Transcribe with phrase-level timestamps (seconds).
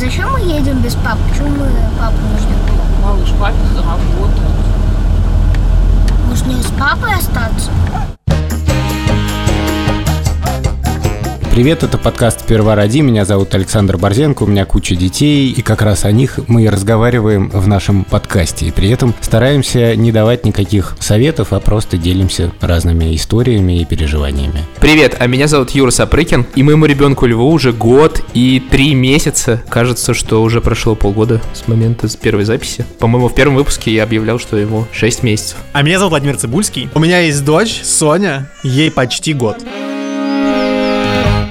[0.00, 1.20] зачем мы едем без папы?
[1.28, 1.66] Почему мы
[1.98, 2.56] папу не ждем?
[3.02, 4.50] Малыш, папе заработает.
[6.26, 7.70] Может, мне с папой остаться?
[11.50, 13.00] Привет, это подкаст «Сперва роди».
[13.00, 16.68] Меня зовут Александр Борзенко, у меня куча детей, и как раз о них мы и
[16.68, 18.66] разговариваем в нашем подкасте.
[18.66, 24.64] И при этом стараемся не давать никаких советов, а просто делимся разными историями и переживаниями.
[24.80, 29.60] Привет, а меня зовут Юра Сапрыкин, и моему ребенку Льву уже год и три месяца.
[29.68, 32.86] Кажется, что уже прошло полгода с момента с первой записи.
[33.00, 35.58] По-моему, в первом выпуске я объявлял, что ему 6 месяцев.
[35.72, 36.88] А меня зовут Владимир Цибульский.
[36.94, 39.56] У меня есть дочь, Соня, ей почти год.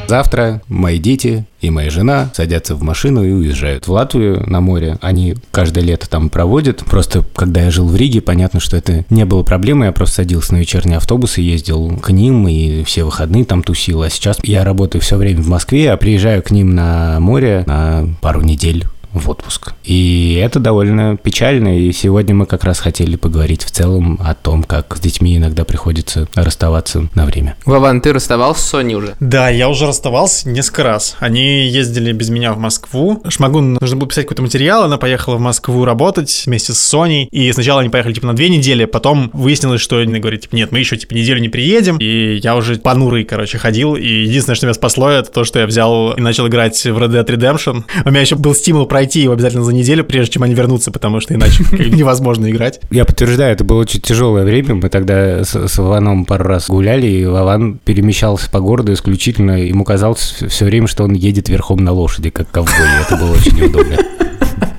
[0.10, 4.98] Завтра мои дети и моя жена садятся в машину и уезжают в Латвию на море.
[5.02, 6.84] Они каждое лето там проводят.
[6.84, 9.86] Просто когда я жил в Риге, понятно, что это не было проблемой.
[9.86, 14.02] Я просто садился на вечерний автобус и ездил к ним, и все выходные там тусил.
[14.02, 18.08] А сейчас я работаю все время в Москве, а приезжаю к ним на море на
[18.20, 19.74] пару недель в отпуск.
[19.84, 24.64] И это довольно печально, и сегодня мы как раз хотели поговорить в целом о том,
[24.64, 27.56] как с детьми иногда приходится расставаться на время.
[27.66, 29.16] Вован, ты расставался с Соней уже?
[29.20, 31.16] Да, я уже расставался несколько раз.
[31.20, 33.22] Они ездили без меня в Москву.
[33.28, 37.28] Шмагун нужно было писать какой-то материал, она поехала в Москву работать вместе с Соней.
[37.32, 40.72] И сначала они поехали типа на две недели, потом выяснилось, что они говорят, типа, нет,
[40.72, 41.98] мы еще типа неделю не приедем.
[41.98, 43.96] И я уже понурый, короче, ходил.
[43.96, 47.10] И единственное, что меня спасло, это то, что я взял и начал играть в Red
[47.10, 47.84] Dead Redemption.
[48.06, 51.22] У меня еще был стимул пройти его обязательно за неделю, прежде чем они вернутся, потому
[51.22, 52.82] что иначе невозможно играть.
[52.92, 54.76] Я подтверждаю, это было очень тяжелое время.
[54.76, 59.52] Мы тогда с, с Вованом пару раз гуляли, и Вован перемещался по городу исключительно.
[59.52, 62.76] Ему казалось все время, что он едет верхом на лошади, как ковбой.
[63.00, 63.96] Это было очень неудобно.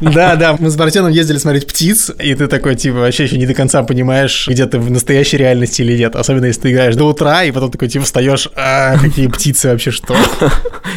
[0.03, 3.47] Да, да, мы с Бартеном ездили смотреть птиц, и ты такой, типа, вообще еще не
[3.47, 6.17] до конца понимаешь, где ты в настоящей реальности или нет.
[6.17, 9.91] Особенно, если ты играешь до утра, и потом такой, типа, встаешь, а, какие птицы вообще,
[9.91, 10.15] что?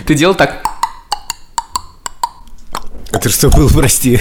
[0.06, 0.73] Ты делал так?
[3.24, 4.20] Это что было, прости?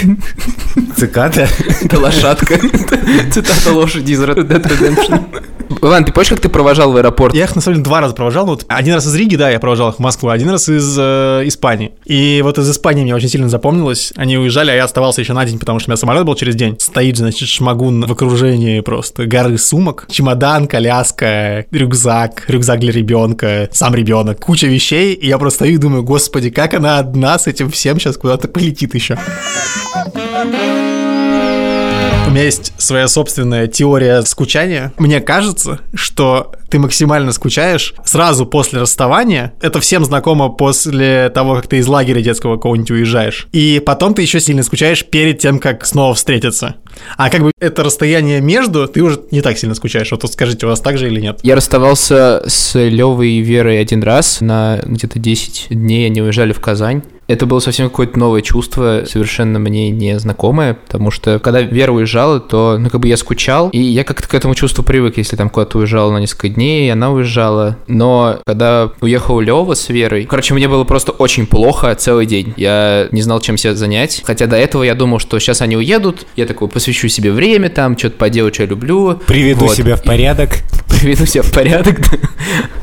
[0.96, 1.48] Цикада?
[1.80, 2.56] Это лошадка.
[3.32, 5.42] Цитата лошади из Red Dead Redemption.
[5.84, 7.34] Иван, ты помнишь, как ты провожал в аэропорт?
[7.34, 8.46] Я их, на самом деле, два раза провожал.
[8.46, 11.42] Вот один раз из Риги, да, я провожал их в Москву, один раз из э,
[11.46, 11.90] Испании.
[12.04, 14.12] И вот из Испании мне очень сильно запомнилось.
[14.14, 16.54] Они уезжали, а я оставался еще на день, потому что у меня самолет был через
[16.54, 16.76] день.
[16.78, 20.06] Стоит, значит, шмагун в окружении просто горы сумок.
[20.08, 25.14] Чемодан, коляска, рюкзак, рюкзак для ребенка, сам ребенок, куча вещей.
[25.14, 28.46] И я просто стою и думаю, господи, как она одна с этим всем сейчас куда-то
[28.46, 29.18] полетит еще.
[32.32, 34.94] У меня есть своя собственная теория скучания.
[34.96, 39.52] Мне кажется, что ты максимально скучаешь сразу после расставания.
[39.60, 43.46] Это всем знакомо после того, как ты из лагеря детского какого-нибудь уезжаешь.
[43.52, 46.76] И потом ты еще сильно скучаешь перед тем, как снова встретиться.
[47.18, 50.10] А как бы это расстояние между, ты уже не так сильно скучаешь.
[50.12, 51.40] Вот тут скажите, у вас так же или нет?
[51.42, 56.06] Я расставался с Левой и Верой один раз на где-то 10 дней.
[56.06, 57.02] Они уезжали в Казань.
[57.28, 62.76] Это было совсем какое-то новое чувство, совершенно мне незнакомое, потому что когда Вера уезжала, то,
[62.78, 65.78] ну, как бы я скучал, и я как-то к этому чувству привык, если там куда-то
[65.78, 66.61] уезжала на несколько дней,
[66.92, 67.76] она уезжала.
[67.86, 72.54] Но когда уехал Лева с Верой, короче, мне было просто очень плохо целый день.
[72.56, 76.26] Я не знал, чем себя занять, хотя до этого я думал, что сейчас они уедут,
[76.36, 79.20] я такой посвящу себе время, там, что-то поделать, что я люблю.
[79.26, 79.76] Приведу вот.
[79.76, 80.58] себя в порядок.
[81.00, 81.98] Приведу себя в порядок,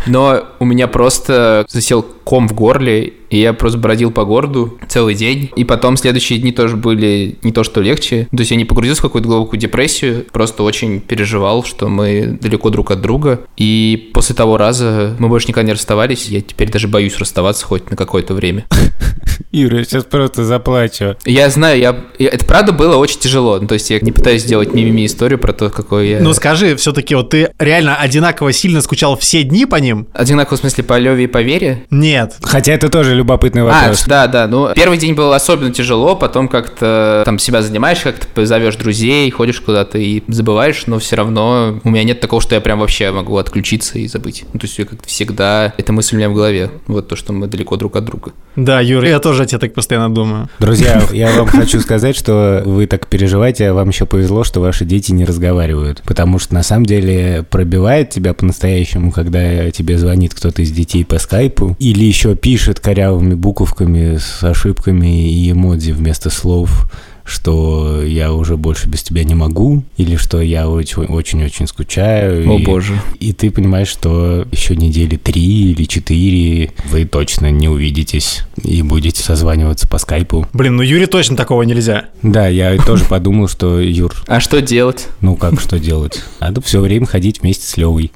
[0.07, 5.15] Но у меня просто засел ком в горле, и я просто бродил по городу целый
[5.15, 5.51] день.
[5.55, 8.27] И потом следующие дни тоже были не то что легче.
[8.31, 12.69] То есть я не погрузился в какую-то глубокую депрессию, просто очень переживал, что мы далеко
[12.69, 13.41] друг от друга.
[13.57, 16.27] И после того раза мы больше никогда не расставались.
[16.27, 18.65] Я теперь даже боюсь расставаться хоть на какое-то время.
[19.51, 21.15] Юра, я сейчас просто заплачу.
[21.25, 21.95] Я знаю, я...
[22.19, 23.59] это правда было очень тяжело.
[23.59, 26.19] Ну, то есть я не пытаюсь сделать мимими историю про то, какой я...
[26.19, 30.07] Ну скажи, все-таки вот ты реально одинаково сильно скучал все дни по ним?
[30.13, 31.85] Одинаково в смысле по Леве и по Вере?
[31.89, 32.35] Нет.
[32.41, 34.03] Хотя это тоже любопытный вопрос.
[34.05, 34.47] А, да, да.
[34.47, 39.59] Ну, первый день был особенно тяжело, потом как-то там себя занимаешь, как-то зовешь друзей, ходишь
[39.61, 43.37] куда-то и забываешь, но все равно у меня нет такого, что я прям вообще могу
[43.37, 44.45] отключиться и забыть.
[44.53, 46.71] Ну, то есть как-то всегда эта мысль у меня в голове.
[46.87, 48.31] Вот то, что мы далеко друг от друга.
[48.55, 50.49] Да, Юра, я тоже о тебе так постоянно думаю.
[50.59, 54.85] Друзья, я вам хочу сказать, что вы так переживаете, а вам еще повезло, что ваши
[54.85, 56.01] дети не разговаривают.
[56.05, 61.19] Потому что на самом деле пробивает тебя по-настоящему, когда тебе звонит кто-то из детей по
[61.19, 62.79] скайпу, или еще пишет
[63.09, 66.85] корявыми буковками с ошибками и эмодзи вместо слов
[67.29, 72.49] что я уже больше без тебя не могу, или что я очень-очень скучаю.
[72.49, 72.99] О и, боже.
[73.19, 79.21] И ты понимаешь, что еще недели три или четыре вы точно не увидитесь и будете
[79.21, 80.47] созваниваться по скайпу.
[80.53, 82.05] Блин, ну Юре точно такого нельзя.
[82.23, 84.15] Да, я тоже подумал, что Юр...
[84.25, 85.07] А что делать?
[85.21, 86.23] Ну как что делать?
[86.39, 88.11] Надо все время ходить вместе с Левой.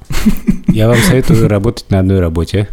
[0.67, 2.67] Я вам советую работать на одной работе.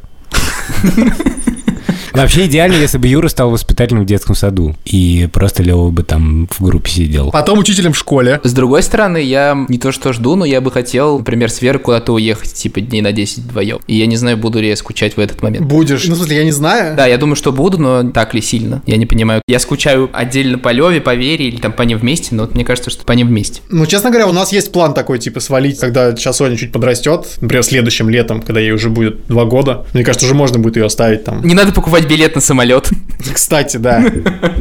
[2.12, 4.76] Вообще идеально, если бы Юра стал воспитателем в детском саду.
[4.84, 7.30] И просто Лева бы там в группе сидел.
[7.30, 8.40] Потом учителем в школе.
[8.42, 11.78] С другой стороны, я не то что жду, но я бы хотел, например, с Верой
[11.78, 13.78] куда-то уехать, типа дней на 10 вдвоем.
[13.86, 15.66] И я не знаю, буду ли я скучать в этот момент.
[15.66, 16.06] Будешь.
[16.06, 16.96] Ну, в смысле, я не знаю.
[16.96, 18.82] Да, я думаю, что буду, но так ли сильно?
[18.86, 19.42] Я не понимаю.
[19.46, 22.64] Я скучаю отдельно по Леве, по Вере или там по ним вместе, но вот мне
[22.64, 23.60] кажется, что по ним вместе.
[23.68, 27.26] Ну, честно говоря, у нас есть план такой, типа, свалить, когда сейчас Соня чуть подрастет,
[27.40, 29.86] например, следующим летом, когда ей уже будет два года.
[29.92, 31.44] Мне кажется, уже можно будет ее оставить там.
[31.44, 32.90] Не надо покупать билет на самолет.
[33.32, 34.04] Кстати, да.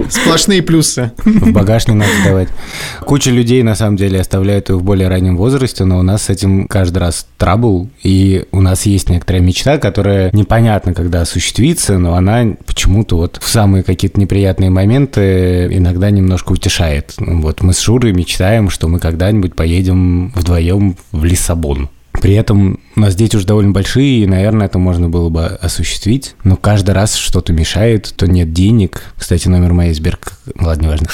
[0.10, 1.12] Сплошные плюсы.
[1.24, 2.50] В багаж не надо давать.
[3.02, 6.30] Куча людей, на самом деле, оставляют ее в более раннем возрасте, но у нас с
[6.30, 12.16] этим каждый раз трабл, и у нас есть некоторая мечта, которая непонятно, когда осуществится, но
[12.16, 17.14] она почему-то вот в самые какие-то неприятные моменты иногда немножко утешает.
[17.18, 21.90] Вот мы с Шурой мечтаем, что мы когда-нибудь поедем вдвоем в Лиссабон.
[22.22, 26.36] При этом у нас дети уже довольно большие, и, наверное, это можно было бы осуществить.
[26.44, 29.02] Но каждый раз что-то мешает, то нет денег.
[29.18, 30.34] Кстати, номер моей Сберк...
[30.60, 31.08] Ладно, неважно.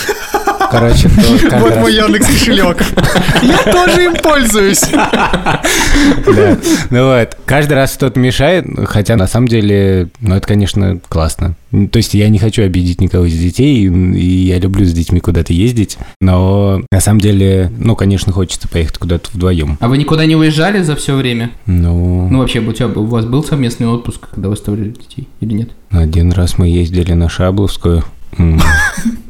[0.79, 1.15] Короче, то
[1.49, 2.77] каждый Вот раз- мой Яндекс кошелек.
[3.43, 4.81] Я тоже им пользуюсь.
[4.91, 6.57] Да.
[6.89, 11.55] Ну вот, каждый раз что-то мешает, хотя на самом деле, ну это, конечно, классно.
[11.91, 15.51] То есть я не хочу обидеть никого из детей, и я люблю с детьми куда-то
[15.53, 19.77] ездить, но на самом деле, ну, конечно, хочется поехать куда-то вдвоем.
[19.81, 21.51] А вы никуда не уезжали за все время?
[21.65, 25.53] Ну, Ну, вообще, у, тебя, у вас был совместный отпуск, когда вы оставляли детей, или
[25.53, 25.69] нет?
[25.91, 28.03] один раз мы ездили на Шабловскую,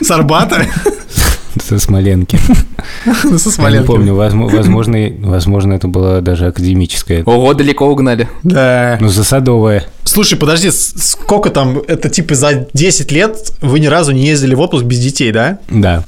[0.00, 0.66] С Арбата?
[1.62, 2.38] со Смоленки.
[3.04, 3.86] Ну, Со Я не Смоленки.
[3.86, 7.22] помню, возможно, возможно, это была даже академическая.
[7.24, 8.28] Ого, далеко угнали.
[8.42, 8.98] Да.
[9.00, 9.84] Ну, засадовая.
[10.04, 14.60] Слушай, подожди, сколько там, это типа за 10 лет вы ни разу не ездили в
[14.60, 15.58] отпуск без детей, да?
[15.68, 16.04] Да.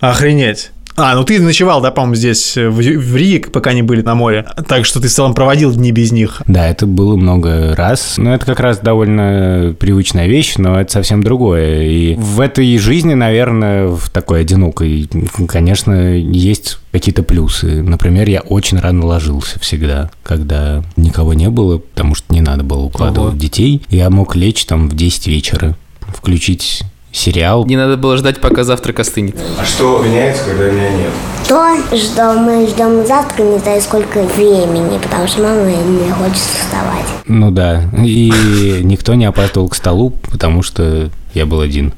[0.00, 0.70] Охренеть.
[0.96, 4.14] А, ну ты ночевал, да, по-моему, здесь, э, в, в Риге, пока не были на
[4.14, 4.46] море.
[4.66, 6.42] Так что ты в целом проводил дни без них.
[6.46, 8.14] Да, это было много раз.
[8.16, 11.82] Но это как раз довольно привычная вещь, но это совсем другое.
[11.82, 15.08] И в этой жизни, наверное, в такой одинокой,
[15.46, 17.82] конечно, есть какие-то плюсы.
[17.82, 22.80] Например, я очень рано ложился всегда, когда никого не было, потому что не надо было
[22.80, 23.38] укладывать Ого.
[23.38, 23.82] детей.
[23.90, 26.84] Я мог лечь там в 10 вечера, включить
[27.16, 27.64] сериал.
[27.66, 29.36] Не надо было ждать, пока завтрак остынет.
[29.60, 31.10] А что меняется, когда меня нет?
[31.48, 37.06] То, что мы ждем завтра, не знаю сколько времени, потому что мама не хочет вставать.
[37.26, 41.92] Ну да, и никто не опаздывал к столу, потому что я был один.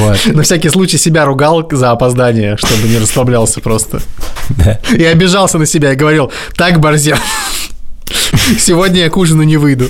[0.00, 4.00] Вот, На всякий случай себя ругал за опоздание, чтобы не расслаблялся просто.
[4.50, 4.78] да.
[4.94, 7.16] И обижался на себя и говорил, так, Борзен,
[8.58, 9.86] сегодня я к ужину не выйду.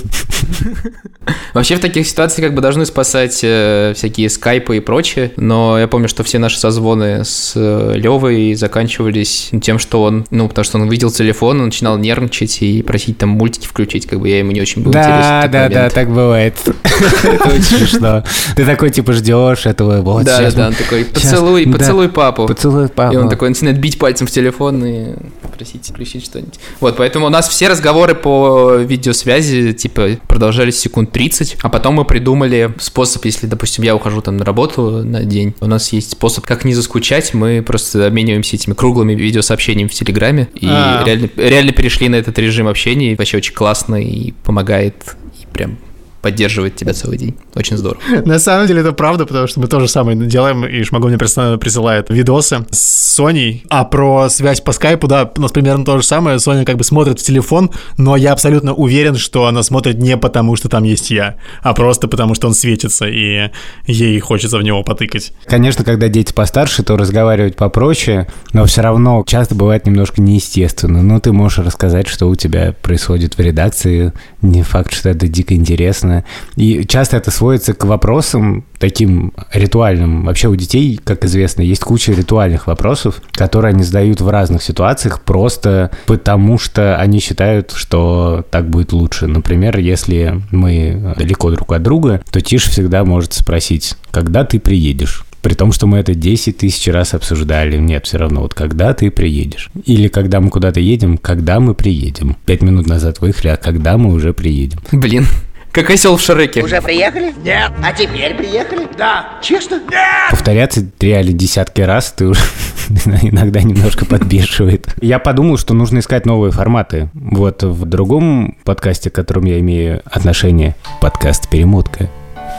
[1.53, 5.87] Вообще в таких ситуациях как бы должны спасать э, всякие скайпы и прочее, но я
[5.87, 10.89] помню, что все наши созвоны с Левой заканчивались тем, что он, ну, потому что он
[10.89, 14.61] видел телефон, он начинал нервничать и просить там мультики включить, как бы я ему не
[14.61, 15.11] очень был интересен.
[15.11, 15.93] Да, тот да, да, момент.
[15.93, 16.55] так бывает.
[17.23, 18.23] Это очень смешно.
[18.55, 22.47] Ты такой, типа, ждешь этого, вот Да, да, он такой, поцелуй, да, поцелуй папу.
[22.47, 23.13] Поцелуй папу.
[23.13, 25.15] И он такой начинает бить пальцем в телефон и
[25.55, 26.59] просить включить что-нибудь.
[26.79, 32.05] Вот, поэтому у нас все разговоры по видеосвязи, типа, продолжались секунд 30, а потом мы
[32.05, 36.45] придумали способ, если, допустим, я ухожу там на работу на день, у нас есть способ,
[36.45, 41.03] как не заскучать, мы просто обмениваемся этими круглыми видеосообщениями в Телеграме, и А.
[41.05, 45.77] реально, реально перешли на этот режим общения, и вообще очень классно, и помогает, и прям
[46.21, 47.35] поддерживает тебя целый день.
[47.55, 48.01] Очень здорово.
[48.25, 51.57] На самом деле это правда, потому что мы тоже самое делаем, и Шмагу мне постоянно
[51.57, 53.65] присылает видосы с Соней.
[53.69, 56.39] А про связь по скайпу, да, у нас примерно то же самое.
[56.39, 60.55] Соня как бы смотрит в телефон, но я абсолютно уверен, что она смотрит не потому,
[60.55, 63.49] что там есть я, а просто потому, что он светится, и
[63.87, 65.33] ей хочется в него потыкать.
[65.45, 71.01] Конечно, когда дети постарше, то разговаривать попроще, но все равно часто бывает немножко неестественно.
[71.01, 74.13] Но ты можешь рассказать, что у тебя происходит в редакции.
[74.41, 76.08] Не факт, что это дико интересно.
[76.55, 80.25] И часто это сводится к вопросам таким ритуальным.
[80.25, 85.21] Вообще у детей, как известно, есть куча ритуальных вопросов, которые они задают в разных ситуациях
[85.21, 89.27] просто потому, что они считают, что так будет лучше.
[89.27, 95.25] Например, если мы далеко друг от друга, то Тиш всегда может спросить, когда ты приедешь?
[95.41, 97.77] При том, что мы это 10 тысяч раз обсуждали.
[97.77, 99.69] Нет, все равно, вот когда ты приедешь.
[99.85, 102.35] Или когда мы куда-то едем, когда мы приедем.
[102.45, 104.79] Пять минут назад выехали, а когда мы уже приедем.
[104.91, 105.25] Блин,
[105.71, 106.63] как осел в Шреке.
[106.63, 107.33] Уже приехали?
[107.43, 107.71] Нет.
[107.83, 108.87] А теперь приехали?
[108.97, 109.39] Да.
[109.41, 109.81] Честно?
[110.29, 112.41] Повторяться реально десятки раз ты уже
[113.21, 114.87] иногда немножко подбешивает.
[115.01, 117.09] Я подумал, что нужно искать новые форматы.
[117.13, 122.09] Вот в другом подкасте, к которому я имею отношение, подкаст «Перемотка»,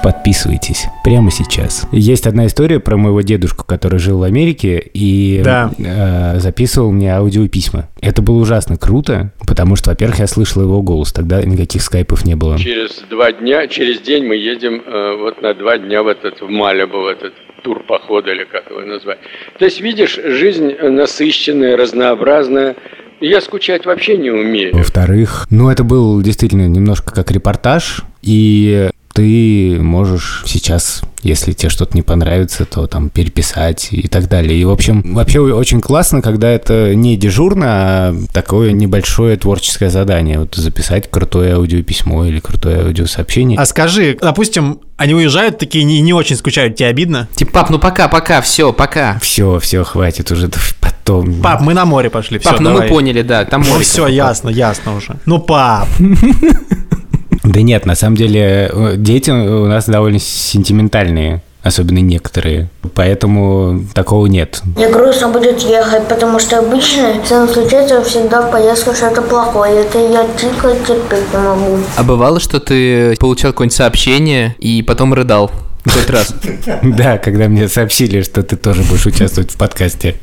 [0.03, 1.87] Подписывайтесь прямо сейчас.
[1.93, 5.71] Есть одна история про моего дедушку, который жил в Америке и Да.
[5.79, 7.89] э, записывал мне аудиописьма.
[8.01, 11.13] Это было ужасно круто, потому что, во-первых, я слышал его голос.
[11.13, 12.59] Тогда никаких скайпов не было.
[12.59, 16.49] Через два дня, через день мы едем э, вот на два дня в этот в
[16.49, 19.19] Малибу, в этот тур похода или как его назвать.
[19.59, 22.77] То есть видишь, жизнь насыщенная, разнообразная.
[23.21, 24.75] Я скучать вообще не умею.
[24.75, 31.97] Во-вторых, ну это был действительно немножко как репортаж, и ты можешь сейчас, если тебе что-то
[31.97, 34.59] не понравится, то там переписать и так далее.
[34.59, 40.39] И, в общем, вообще очень классно, когда это не дежурно, а такое небольшое творческое задание.
[40.39, 43.59] Вот записать крутое аудиописьмо или крутое аудиосообщение.
[43.59, 47.29] А скажи, допустим, они уезжают, такие не, не очень скучают, тебе обидно?
[47.35, 49.19] Типа, пап, ну пока, пока, все, пока.
[49.21, 50.49] Все, все, хватит уже
[50.81, 51.41] потом.
[51.43, 53.83] Пап, мы на море пошли, все, Пап, ну мы поняли, да, там Ну море.
[53.85, 55.17] все, ясно, ясно уже.
[55.27, 55.89] Ну, пап,
[57.43, 62.69] Да нет, на самом деле э, дети у нас довольно сентиментальные, особенно некоторые.
[62.95, 64.61] Поэтому такого нет.
[64.77, 69.81] Мне грустно будет ехать, потому что обычно со мной случается всегда в поездке что-то плохое.
[69.81, 71.79] Это я дико терпеть не могу.
[71.97, 75.51] А бывало, что ты получал какое-нибудь сообщение и потом рыдал
[75.85, 76.35] в тот раз?
[76.83, 80.17] Да, когда мне сообщили, что ты тоже будешь участвовать в подкасте.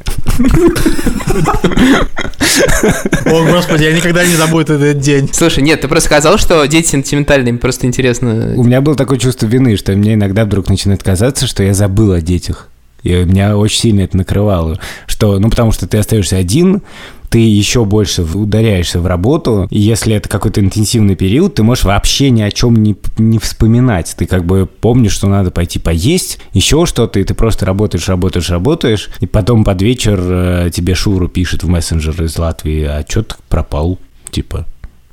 [3.26, 5.30] о господи, я никогда не забуду этот день.
[5.32, 8.54] Слушай, нет, ты просто сказал, что дети сентиментальные, мне просто интересно.
[8.56, 12.12] У меня было такое чувство вины, что мне иногда вдруг начинает казаться, что я забыл
[12.14, 12.70] о детях.
[13.04, 14.80] И меня очень сильно это накрывало.
[15.06, 16.82] Что, ну, потому что ты остаешься один,
[17.30, 22.30] ты еще больше ударяешься в работу, и если это какой-то интенсивный период, ты можешь вообще
[22.30, 24.16] ни о чем не, не вспоминать.
[24.18, 28.50] Ты как бы помнишь, что надо пойти поесть, еще что-то, и ты просто работаешь, работаешь,
[28.50, 33.24] работаешь, и потом под вечер э, тебе Шуру пишет в мессенджер из Латвии, а что
[33.24, 34.00] ты пропал,
[34.32, 34.66] типа.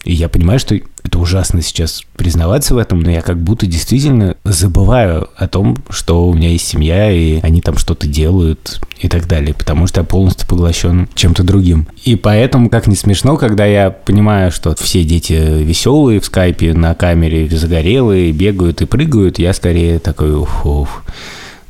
[0.04, 4.36] И я понимаю, что это ужасно сейчас признаваться в этом, но я как будто действительно
[4.42, 9.28] забываю о том, что у меня есть семья, и они там что-то делают и так
[9.28, 11.86] далее, потому что я полностью поглощен чем-то другим.
[12.04, 16.94] И поэтому, как не смешно, когда я понимаю, что все дети веселые в скайпе, на
[16.94, 21.04] камере загорелые, бегают и прыгают, я скорее такой, уф, уф.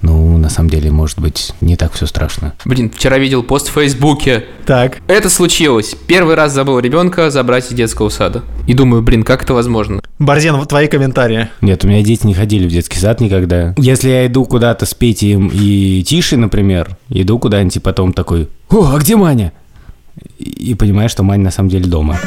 [0.04, 2.52] Ну, на самом деле, может быть, не так все страшно.
[2.66, 4.44] Блин, вчера видел пост в Фейсбуке.
[4.66, 5.96] Так, Это случилось.
[6.06, 8.42] Первый раз забыл ребенка забрать из детского сада.
[8.66, 10.02] И думаю, блин, как это возможно?
[10.18, 11.48] Борзен, вот твои комментарии.
[11.62, 13.72] Нет, у меня дети не ходили в детский сад никогда.
[13.78, 18.92] Если я иду куда-то с Петей и Тишей, например, иду куда-нибудь и потом такой, о,
[18.94, 19.54] а где Маня?
[20.38, 22.18] И и понимаю, что Маня на самом деле дома.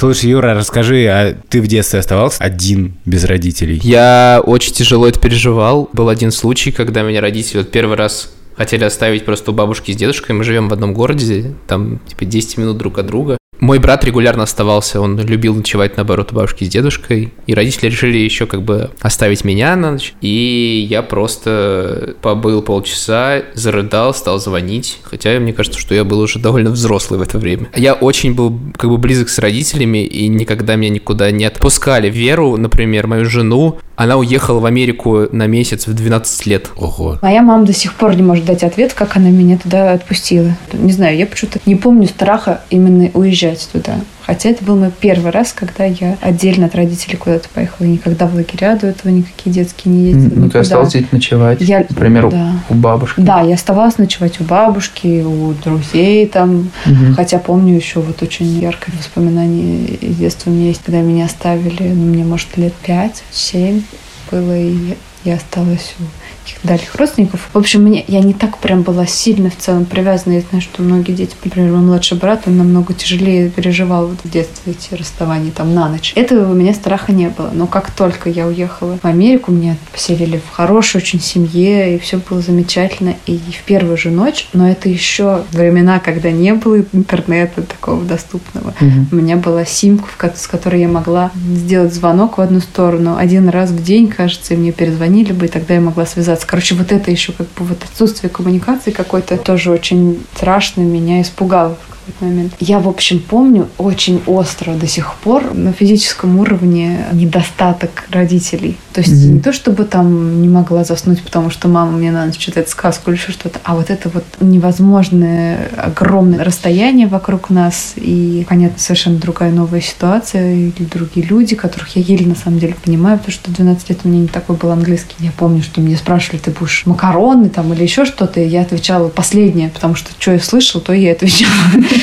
[0.00, 3.78] Слушай, Юра, расскажи, а ты в детстве оставался один, без родителей?
[3.82, 5.90] Я очень тяжело это переживал.
[5.92, 9.96] Был один случай, когда меня родители вот первый раз хотели оставить просто у бабушки с
[9.96, 10.34] дедушкой.
[10.34, 13.36] Мы живем в одном городе, там типа 10 минут друг от друга.
[13.60, 17.32] Мой брат регулярно оставался, он любил ночевать, наоборот, у бабушки с дедушкой.
[17.46, 20.14] И родители решили еще как бы оставить меня на ночь.
[20.22, 25.00] И я просто побыл полчаса, зарыдал, стал звонить.
[25.02, 27.68] Хотя мне кажется, что я был уже довольно взрослый в это время.
[27.76, 32.08] Я очень был как бы близок с родителями, и никогда меня никуда не отпускали.
[32.08, 36.70] Веру, например, мою жену, она уехала в Америку на месяц в 12 лет.
[36.74, 37.18] Ого.
[37.20, 40.56] Моя мама до сих пор не может дать ответ, как она меня туда отпустила.
[40.72, 43.96] Не знаю, я почему-то не помню страха именно уезжать туда.
[44.26, 47.86] Хотя это был мой первый раз, когда я отдельно от родителей куда-то поехала.
[47.86, 50.40] Я никогда в лагеря до этого никакие детские не ездила.
[50.40, 52.52] Ну, ты осталась здесь ночевать, Я- например, у- да.
[52.68, 53.20] у бабушки.
[53.20, 56.70] Да, я оставалась ночевать у бабушки, у друзей там.
[56.86, 57.14] Мгм.
[57.14, 61.88] Хотя помню еще вот очень яркое воспоминание из детства у меня есть, когда меня оставили,
[61.88, 63.82] ну, мне, может, лет пять, семь
[64.30, 66.02] было, и я осталась у
[66.50, 67.48] каких-то дальних родственников.
[67.52, 70.34] В общем, мне, я не так прям была сильно в целом привязана.
[70.34, 74.30] Я знаю, что многие дети, например, мой младший брат, он намного тяжелее переживал вот в
[74.30, 76.12] детстве эти расставания там на ночь.
[76.16, 77.50] Этого у меня страха не было.
[77.52, 82.18] Но как только я уехала в Америку, меня поселили в хорошей очень семье, и все
[82.18, 83.14] было замечательно.
[83.26, 88.74] И в первую же ночь, но это еще времена, когда не было интернета такого доступного.
[89.12, 93.70] У меня была симка, с которой я могла сделать звонок в одну сторону один раз
[93.70, 96.39] в день, кажется, и мне перезвонили бы, и тогда я могла связаться.
[96.46, 101.76] Короче, вот это еще как бы вот отсутствие коммуникации какой-то тоже очень страшно меня испугало
[102.10, 102.52] какой-то момент.
[102.60, 108.76] Я, в общем, помню очень остро до сих пор на физическом уровне недостаток родителей.
[108.92, 112.36] То есть не то, чтобы там не могла заснуть, потому что мама мне на ночь
[112.36, 118.44] читает сказку или еще что-то, а вот это вот невозможное огромное расстояние вокруг нас и,
[118.48, 123.18] понятно, совершенно другая новая ситуация или другие люди, которых я еле на самом деле понимаю,
[123.18, 125.14] потому что 12 лет у меня не такой был английский.
[125.20, 129.08] Я помню, что меня спрашивали, ты будешь макароны там или еще что-то, и я отвечала
[129.08, 131.50] последнее, потому что что я слышала, то я отвечала.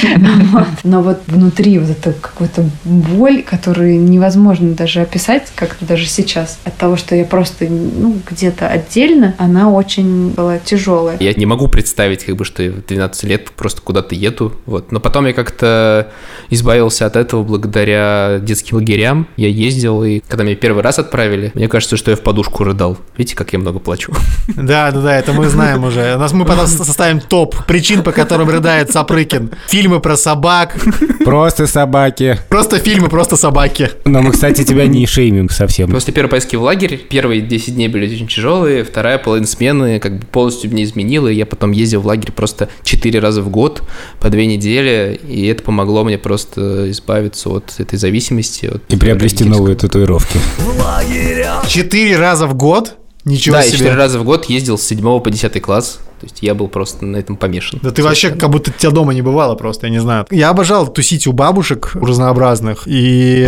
[0.84, 6.60] Но вот внутри вот это какая-то боль, которую невозможно даже описать как-то даже сейчас.
[6.64, 11.18] От того, что я просто ну, где-то отдельно, она очень была тяжелая.
[11.20, 14.54] Я не могу представить, как бы, что я в 12 лет просто куда-то еду.
[14.66, 14.92] Вот.
[14.92, 16.12] Но потом я как-то
[16.50, 19.28] избавился от этого благодаря детским лагерям.
[19.38, 22.98] Я ездил, и когда меня первый раз отправили, мне кажется, что я в подушку рыдал.
[23.18, 24.14] Видите, как я много плачу?
[24.68, 26.16] Да, да, да, это мы знаем уже.
[26.16, 29.52] У нас мы потом составим топ причин, по которым рыдает Сапрыкин.
[29.88, 30.76] Фильмы про собак.
[31.24, 32.38] Просто собаки.
[32.50, 33.90] Просто фильмы, просто собаки.
[34.04, 35.90] Но мы, кстати, тебя не шеймим совсем.
[35.90, 40.20] После первой поездки в лагерь, первые 10 дней были очень тяжелые, вторая половина смены как
[40.20, 43.82] бы полностью меня изменила, и я потом ездил в лагерь просто 4 раза в год,
[44.20, 48.66] по 2 недели, и это помогло мне просто избавиться от этой зависимости.
[48.66, 50.38] От и приобрести новые татуировки.
[51.70, 52.98] Четыре раза в год?
[53.28, 53.72] Ничего да, себе.
[53.74, 56.00] я 4 раза в год ездил с 7 по 10 класс.
[56.20, 57.80] То есть я был просто на этом помешан.
[57.84, 60.26] Да ты вообще как будто тебя дома не бывало просто, я не знаю.
[60.32, 63.48] Я обожал тусить у бабушек разнообразных и...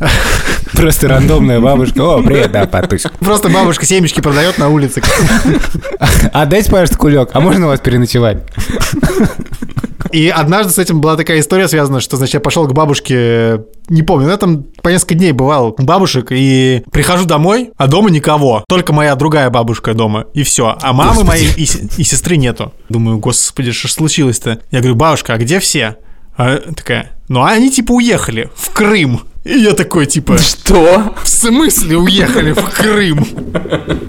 [0.72, 2.00] Просто рандомная бабушка.
[2.00, 3.04] О, привет, да, потусь.
[3.20, 5.02] Просто бабушка семечки продает на улице.
[6.32, 7.30] А дайте, пожалуйста, кулек.
[7.32, 8.42] А можно у вас переночевать?
[10.14, 14.02] И однажды с этим была такая история связана, что, значит, я пошел к бабушке, не
[14.02, 18.64] помню, я там по несколько дней бывал у бабушек, и прихожу домой, а дома никого.
[18.68, 20.78] Только моя другая бабушка дома, и все.
[20.80, 21.26] А мамы господи.
[21.26, 22.72] моей и, и сестры нету.
[22.88, 24.60] Думаю, господи, что случилось-то?
[24.70, 25.96] Я говорю, бабушка, а где все?
[26.36, 29.22] А такая, ну а они типа уехали в Крым.
[29.42, 30.38] И я такой, типа...
[30.38, 31.14] Что?
[31.22, 33.26] В смысле уехали в Крым?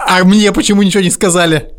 [0.08, 1.72] А мне почему ничего не сказали?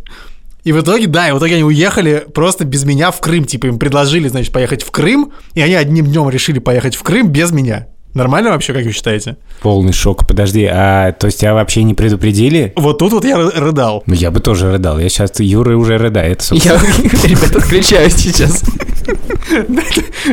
[0.68, 3.46] И в итоге, да, и в итоге они уехали просто без меня в Крым.
[3.46, 7.30] Типа им предложили, значит, поехать в Крым, и они одним днем решили поехать в Крым
[7.30, 7.88] без меня.
[8.14, 9.38] Нормально вообще, как вы считаете?
[9.62, 10.28] Полный шок.
[10.28, 12.74] Подожди, а то есть тебя вообще не предупредили?
[12.76, 14.04] Вот тут вот я рыдал.
[14.08, 15.00] Ну, я бы тоже рыдал.
[15.00, 15.40] Я сейчас...
[15.40, 16.74] Юра уже рыдает, собственно.
[16.74, 16.80] Я,
[17.24, 18.62] ребята, отключаюсь сейчас.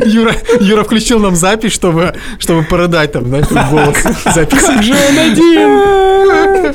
[0.04, 3.96] Юра, Юра включил нам запись, чтобы, чтобы порыдать там, знаете, в голос.
[4.34, 4.60] Запись.
[4.60, 6.74] Как же он один?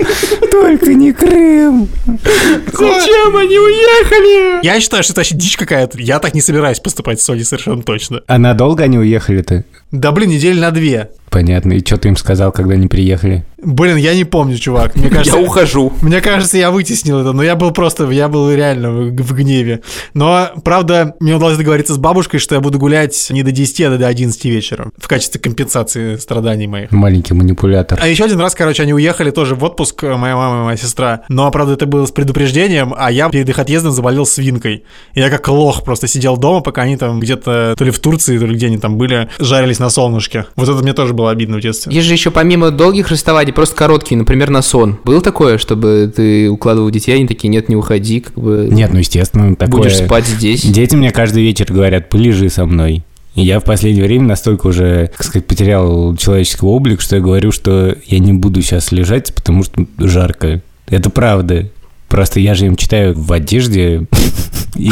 [0.49, 1.89] Только не Крым.
[2.05, 4.65] Зачем они уехали?
[4.65, 5.97] Я считаю, что это вообще дичь какая-то.
[5.99, 8.21] Я так не собираюсь поступать в Sony совершенно точно.
[8.27, 9.63] А надолго они уехали-то?
[9.91, 11.09] Да блин, недели на две.
[11.29, 11.73] Понятно.
[11.73, 13.45] И что ты им сказал, когда они приехали?
[13.61, 14.95] Блин, я не помню, чувак.
[14.95, 15.93] Мне кажется, я ухожу.
[16.01, 19.81] Мне кажется, я вытеснил это, но я был просто, я был реально в, в гневе.
[20.13, 23.97] Но, правда, мне удалось договориться с бабушкой, что я буду гулять не до 10, а
[23.97, 26.91] до 11 вечера в качестве компенсации страданий моих.
[26.91, 27.99] Маленький манипулятор.
[28.01, 31.21] А еще один раз, короче, они уехали тоже в отпуск, моя мама и моя сестра.
[31.29, 34.83] Но, правда, это было с предупреждением, а я перед их отъездом заболел свинкой.
[35.13, 38.37] И я как лох просто сидел дома, пока они там где-то то ли в Турции,
[38.37, 40.45] то ли где они там были, жарились на солнышке.
[40.55, 41.93] Вот это мне тоже было обидно в детстве.
[41.93, 44.99] Есть же еще помимо долгих расставаний просто короткие, например, на сон.
[45.03, 48.67] Было такое, чтобы ты укладывал детей, они такие, нет, не уходи, как бы...
[48.71, 49.83] Нет, ну, естественно, такое...
[49.83, 50.63] Будешь спать здесь.
[50.63, 53.03] Дети мне каждый вечер говорят, полежи со мной.
[53.35, 57.51] И я в последнее время настолько уже, как сказать, потерял человеческий облик, что я говорю,
[57.51, 60.61] что я не буду сейчас лежать, потому что жарко.
[60.87, 61.69] Это правда.
[62.07, 64.07] Просто я же им читаю в одежде,
[64.75, 64.91] и,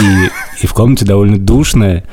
[0.62, 2.04] и в комнате довольно душно.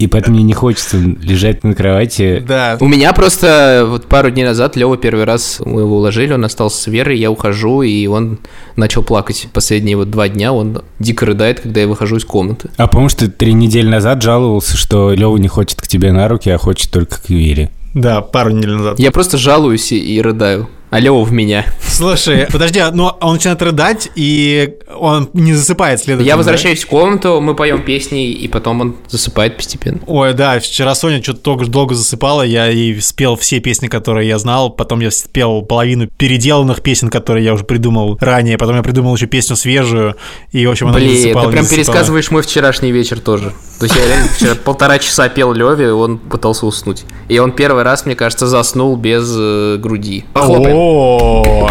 [0.00, 2.42] И поэтому мне не хочется лежать на кровати.
[2.48, 2.78] Да.
[2.80, 6.82] У меня просто вот пару дней назад Лева первый раз мы его уложили, он остался
[6.82, 8.38] с Верой, я ухожу, и он
[8.76, 9.48] начал плакать.
[9.52, 12.70] Последние вот два дня он дико рыдает, когда я выхожу из комнаты.
[12.78, 16.48] А помнишь, ты три недели назад жаловался, что Лева не хочет к тебе на руки,
[16.48, 17.70] а хочет только к Вере.
[17.92, 18.98] Да, пару недель назад.
[18.98, 20.70] Я просто жалуюсь и, и рыдаю.
[20.90, 21.64] Алло, в меня.
[21.86, 26.28] Слушай, подожди, но он начинает рыдать, и он не засыпает следовательно.
[26.28, 30.00] Я возвращаюсь в комнату, мы поем песни, и потом он засыпает постепенно.
[30.08, 34.38] Ой, да, вчера Соня что-то только долго засыпала, я ей спел все песни, которые я
[34.38, 39.14] знал, потом я спел половину переделанных песен, которые я уже придумал ранее, потом я придумал
[39.14, 40.16] еще песню свежую,
[40.50, 41.46] и, в общем, она Блин, не засыпала.
[41.46, 43.52] ты прям пересказываешь мой вчерашний вечер тоже.
[43.78, 47.04] То есть я реально вчера полтора часа пел Леве, он пытался уснуть.
[47.28, 50.24] И он первый раз, мне кажется, заснул без э, груди.
[50.34, 50.79] Хлопаем.
[50.82, 51.70] О,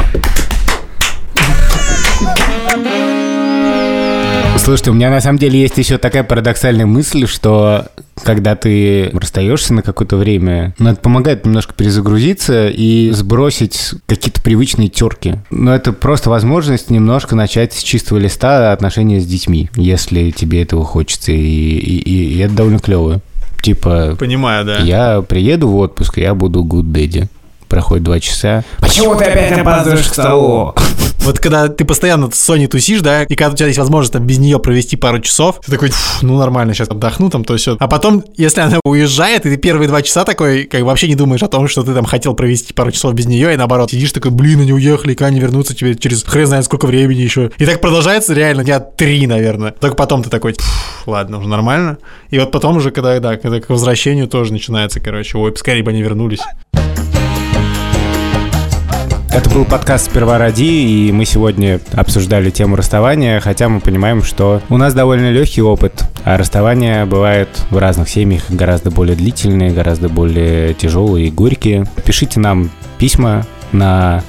[4.58, 7.88] Слушайте, у меня на самом деле есть еще такая парадоксальная мысль, что
[8.24, 14.90] когда ты расстаешься на какое-то время, ну, это помогает немножко перезагрузиться и сбросить какие-то привычные
[14.90, 15.38] терки.
[15.50, 20.86] Но это просто возможность немножко начать с чистого листа отношения с детьми, если тебе этого
[20.86, 23.22] хочется, и, и, и это довольно клево.
[23.64, 24.78] Типа, Понимаю, да.
[24.82, 27.28] Я приеду в отпуск, я буду good daddy
[27.70, 28.64] проходит два часа.
[28.80, 30.76] Почему ты опять опаздываешь к столу?
[31.30, 34.26] Вот когда ты постоянно с Соней тусишь, да, и когда у тебя есть возможность там
[34.26, 37.76] без нее провести пару часов, ты такой, «Фу, ну нормально, сейчас отдохну там, то все.
[37.80, 41.44] А потом, если она уезжает, и ты первые два часа такой, как вообще не думаешь
[41.44, 44.32] о том, что ты там хотел провести пару часов без нее, и наоборот, сидишь такой,
[44.32, 47.52] блин, они уехали, когда они вернутся тебе через хрен знает сколько времени еще.
[47.58, 49.72] И так продолжается реально дня три, наверное.
[49.72, 51.98] Только потом ты такой, «Фу, ладно, уже нормально.
[52.30, 55.92] И вот потом уже, когда, да, когда к возвращению тоже начинается, короче, ой, скорее бы
[55.92, 56.40] они вернулись.
[59.32, 64.62] Это был подкаст «Сперва ради», и мы сегодня обсуждали тему расставания, хотя мы понимаем, что
[64.70, 70.10] у нас довольно легкий опыт, а расставания бывают в разных семьях гораздо более длительные, гораздо
[70.10, 71.86] более тяжелые и горькие.
[72.06, 74.24] Пишите нам письма на...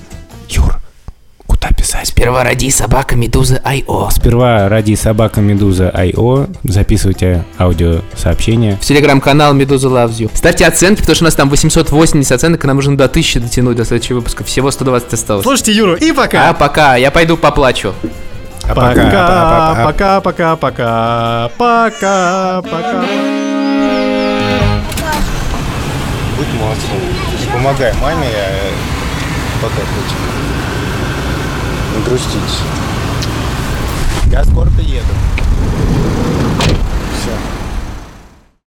[2.04, 4.08] Сперва ради собака Медуза Айо.
[4.10, 8.76] Сперва ради собака Медуза IO записывайте аудиосообщения.
[8.76, 10.30] В телеграм-канал Медуза Loves You.
[10.34, 13.76] Ставьте оценки, потому что у нас там 880 оценок, и нам нужно до 1000 дотянуть
[13.76, 14.44] до следующего выпуска.
[14.44, 15.42] Всего 120 осталось.
[15.44, 16.50] Слушайте Юру, и пока!
[16.50, 16.96] А, пока.
[16.96, 17.92] Я пойду поплачу.
[18.64, 20.20] А Пока, пока.
[20.20, 23.04] пока, пока, пока, пока, пока.
[26.36, 27.00] Будь молодцом.
[27.52, 30.59] Помогай маме, а пока хоть.
[32.06, 32.58] Грустить.
[34.30, 35.06] Я скоро приеду.